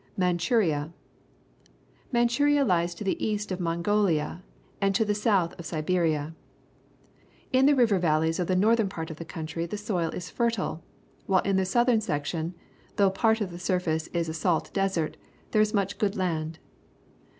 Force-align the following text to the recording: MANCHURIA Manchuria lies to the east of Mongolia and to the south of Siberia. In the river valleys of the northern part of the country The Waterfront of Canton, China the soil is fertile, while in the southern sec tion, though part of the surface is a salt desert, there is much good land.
MANCHURIA 0.17 0.91
Manchuria 2.11 2.65
lies 2.65 2.95
to 2.95 3.03
the 3.03 3.23
east 3.23 3.51
of 3.51 3.59
Mongolia 3.59 4.41
and 4.81 4.95
to 4.95 5.05
the 5.05 5.13
south 5.13 5.53
of 5.59 5.65
Siberia. 5.67 6.33
In 7.53 7.67
the 7.67 7.75
river 7.75 7.99
valleys 7.99 8.39
of 8.39 8.47
the 8.47 8.55
northern 8.55 8.89
part 8.89 9.11
of 9.11 9.17
the 9.17 9.25
country 9.25 9.67
The 9.67 9.75
Waterfront 9.75 9.89
of 9.89 9.97
Canton, 9.97 10.09
China 10.09 10.11
the 10.17 10.17
soil 10.17 10.17
is 10.17 10.29
fertile, 10.55 10.83
while 11.27 11.41
in 11.41 11.57
the 11.57 11.65
southern 11.65 12.01
sec 12.01 12.25
tion, 12.25 12.55
though 12.95 13.11
part 13.11 13.41
of 13.41 13.51
the 13.51 13.59
surface 13.59 14.07
is 14.07 14.27
a 14.27 14.33
salt 14.33 14.73
desert, 14.73 15.17
there 15.51 15.61
is 15.61 15.71
much 15.71 15.99
good 15.99 16.15
land. 16.17 16.57